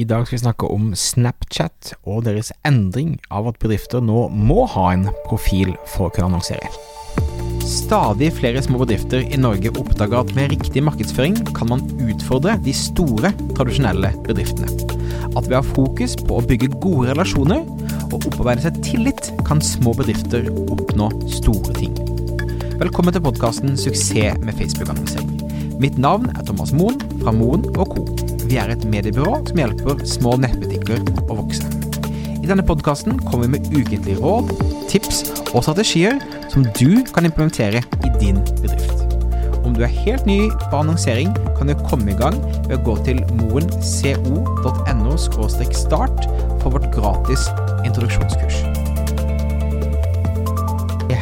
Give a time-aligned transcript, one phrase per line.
[0.00, 4.62] I dag skal vi snakke om Snapchat og deres endring av at bedrifter nå må
[4.72, 6.70] ha en profil for å kunne annonsere.
[7.68, 12.72] Stadig flere små bedrifter i Norge oppdager at med riktig markedsføring kan man utfordre de
[12.72, 14.72] store, tradisjonelle bedriftene.
[15.34, 17.68] At ved å ha fokus på å bygge gode relasjoner
[18.08, 21.92] og opparbeide seg tillit, kan små bedrifter oppnå store ting.
[22.80, 25.76] Velkommen til podkasten 'Suksess med Facebook-annonsering'.
[25.76, 28.29] Mitt navn er Thomas Moen fra Moen Co.
[28.50, 31.68] Vi er et mediebyrå som hjelper små nettbutikker å vokse.
[32.34, 34.50] I denne podkasten kommer vi med ukentlige råd,
[34.90, 35.20] tips
[35.52, 36.18] og strategier
[36.50, 39.04] som du kan implementere i din bedrift.
[39.62, 41.30] Om du er helt ny på annonsering,
[41.60, 46.26] kan du komme i gang ved å gå til moenco.no start
[46.58, 47.46] for vårt gratis
[47.86, 48.64] introduksjonskurs.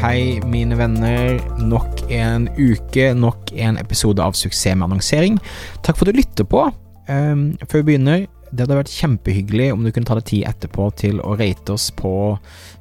[0.01, 1.37] Hei, mine venner.
[1.61, 5.41] Nok en uke, nok en episode av Suksess med annonsering.
[5.85, 6.71] Takk for at du lytter på.
[7.09, 10.89] Um, før vi begynner, det hadde vært kjempehyggelig om du kunne ta deg tid etterpå
[11.01, 12.13] til å rate oss på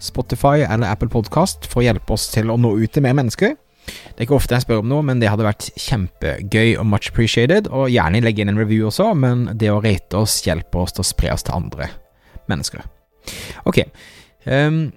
[0.04, 3.56] Spotify eller Apple Podcast for å hjelpe oss til å nå ut til mer mennesker.
[3.88, 7.12] Det er ikke ofte jeg spør om noe, men det hadde vært kjempegøy og much
[7.12, 7.70] appreciated.
[7.72, 11.06] Og gjerne legge inn en review også, men det å rate oss hjelper oss til
[11.06, 11.90] å spre oss til andre
[12.52, 12.84] mennesker.
[13.68, 13.86] Ok.
[14.44, 14.90] Um,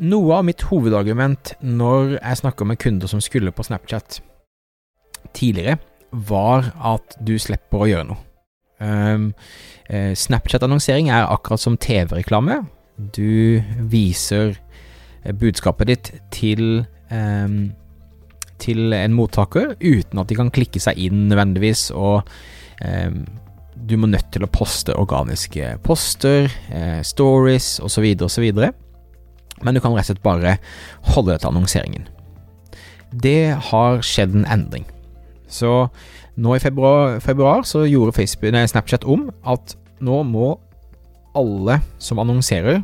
[0.00, 4.20] noe av mitt hovedargument når jeg snakker med kunder som skulle på Snapchat
[5.36, 5.78] tidligere,
[6.10, 8.29] var at du slipper å gjøre noe.
[8.80, 9.32] Um,
[9.88, 12.62] eh, Snapchat-annonsering er akkurat som TV-reklame.
[12.96, 13.60] Du
[13.92, 14.56] viser
[15.24, 17.70] eh, budskapet ditt til um,
[18.60, 22.28] til en mottaker uten at de kan klikke seg inn nødvendigvis, og
[22.84, 23.22] um,
[23.80, 28.04] du må nødt til å poste organiske poster, eh, stories osv.
[28.26, 28.50] osv
[29.64, 30.56] men du kan rett og slett bare
[31.12, 32.08] holde det til annonseringen.
[33.10, 34.86] Det har skjedd en endring.
[35.50, 35.88] Så
[36.40, 40.54] nå i februar, februar så gjorde Facebook, nei, Snapchat om at nå må
[41.36, 42.80] alle som annonserer,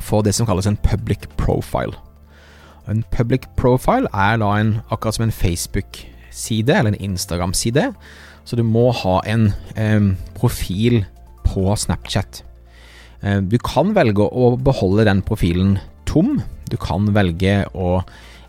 [0.00, 1.96] få det som kalles en public profile.
[2.88, 7.90] En public profile er da en, akkurat som en Facebook-side eller en Instagram-side,
[8.44, 11.04] så du må ha en eh, profil
[11.44, 12.42] på Snapchat.
[13.22, 15.78] Eh, du kan velge å beholde den profilen
[16.08, 16.38] tom.
[16.70, 18.00] Du kan velge å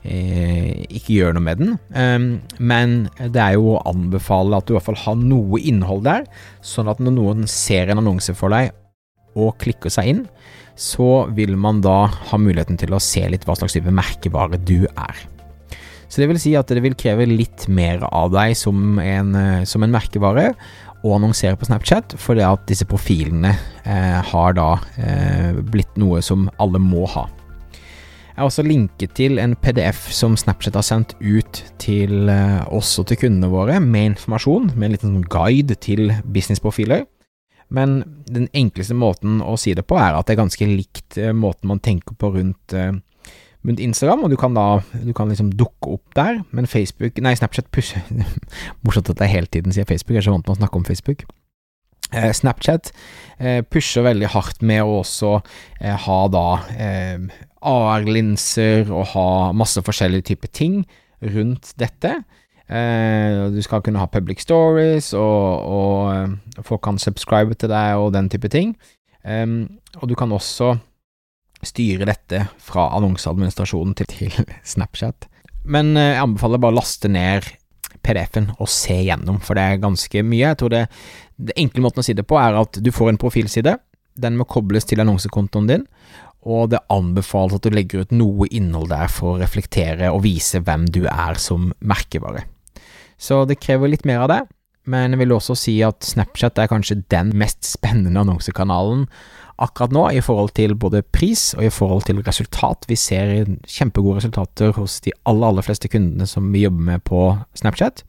[0.02, 2.24] ikke gjør noe med den, um,
[2.58, 6.26] men det er jo å anbefale at du i hvert fall har noe innhold der,
[6.66, 8.72] sånn at når noen ser en annonse for deg
[9.38, 10.24] og klikker seg inn,
[10.74, 14.88] så vil man da ha muligheten til å se litt hva slags type merkevare du
[14.90, 15.26] er.
[16.12, 19.68] Så det vil si at det vil kreve litt mer av deg som en, eh,
[19.70, 20.52] som en merkevare,
[21.02, 26.46] å annonsere på Snapchat, fordi at disse profilene eh, har da eh, blitt noe som
[26.62, 27.26] alle må ha.
[28.32, 32.94] Jeg har også linket til en PDF som Snapchat har sendt ut til eh, oss
[33.02, 37.04] og til kundene våre, med informasjon, med en liten sånn guide til businessprofiler.
[37.76, 38.00] Men
[38.32, 41.74] den enkleste måten å si det på, er at det er ganske likt eh, måten
[41.74, 42.94] man tenker på rundt eh,
[43.68, 47.36] rundt Instagram, og du kan da du kan liksom dukke opp der, men Facebook Nei,
[47.38, 48.02] Snapchat pusher
[48.88, 50.88] Morsomt at jeg hele tiden sier Facebook, jeg er så vant med å snakke om
[50.88, 51.28] Facebook.
[52.12, 52.90] Snapchat
[53.72, 55.38] pusher veldig hardt med å også
[55.80, 56.48] ha da
[57.62, 60.82] AR-linser og ha masse forskjellige typer ting
[61.22, 62.16] rundt dette.
[62.72, 68.00] Eh, du skal kunne ha public stories, og, og eh, folk kan subscribe til deg
[68.00, 68.76] og den type ting.
[69.22, 70.76] og du kan også
[71.62, 75.28] styre dette fra annonseadministrasjonen til, til Snapchat.
[75.64, 77.48] Men eh, jeg anbefaler bare å laste ned
[78.02, 80.48] PDF-en og se gjennom, for det er ganske mye.
[80.48, 80.86] Jeg tror det,
[81.38, 83.76] det enkle måten å si det på er at du får en profilside.
[84.22, 85.86] Den må kobles til annonsekontoen din,
[86.42, 90.62] og det anbefales at du legger ut noe innhold der for å reflektere og vise
[90.64, 92.48] hvem du er som merkevare.
[93.22, 94.42] Så det krever litt mer av det,
[94.90, 99.06] men jeg vil også si at Snapchat er kanskje den mest spennende annonsekanalen
[99.62, 102.88] akkurat nå i forhold til både pris og i forhold til resultat.
[102.90, 107.28] Vi ser kjempegode resultater hos de aller, aller fleste kundene som vi jobber med på
[107.60, 108.02] Snapchat.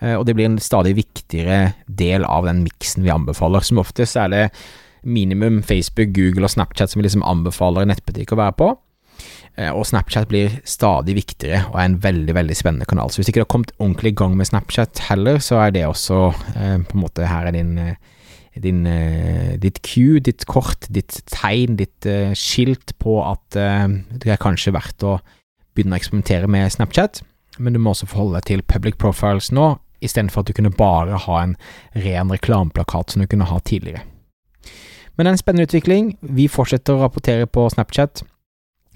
[0.00, 3.64] Eh, og det blir en stadig viktigere del av den miksen vi anbefaler.
[3.64, 4.44] Som oftest er det
[5.06, 8.72] minimum Facebook, Google og Snapchat som vi liksom anbefaler en nettbutikk å være på.
[9.56, 13.12] Eh, og Snapchat blir stadig viktigere og er en veldig veldig spennende kanal.
[13.12, 15.86] Så hvis ikke du har kommet ordentlig i gang med Snapchat heller, så er det
[15.88, 16.20] også
[16.56, 17.78] eh, på en måte her er din
[18.62, 24.32] din, eh, ditt cue, ditt kort, ditt tegn, ditt eh, skilt på at uh, det
[24.32, 25.18] er kanskje verdt å
[25.76, 27.20] begynne å eksperimentere med Snapchat,
[27.58, 29.74] men du må også forholde deg til public profiles nå,
[30.04, 31.56] istedenfor at du kunne bare ha en
[31.96, 34.04] ren reklameplakat som du kunne ha tidligere.
[35.16, 36.10] Men det er en spennende utvikling.
[36.20, 38.22] Vi fortsetter å rapportere på Snapchat.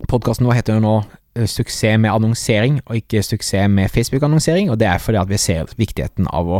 [0.08, 1.00] Podkasten vår heter jo nå
[1.46, 5.70] Suksess med annonsering, og ikke suksess med Facebook-annonsering, og det er fordi at vi ser
[5.78, 6.58] viktigheten av å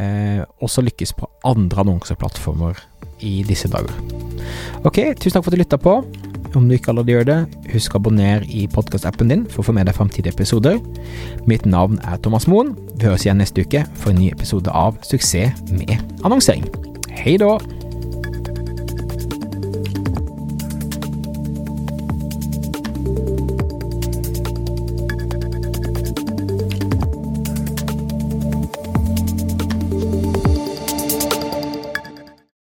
[0.00, 2.80] eh, også lykkes på andre annonseplattformer
[3.20, 3.92] i disse dager.
[4.88, 5.98] Ok, tusen takk for at du lytta på.
[6.56, 7.38] Om du ikke allerede gjør det,
[7.74, 10.80] husk å abonnere i podkastappen din for å få med deg framtidige episoder.
[11.50, 12.72] Mitt navn er Thomas Moen.
[12.96, 16.64] Vi høres igjen neste uke for en ny episode av Suksess med annonsering.
[17.12, 17.58] Hei da!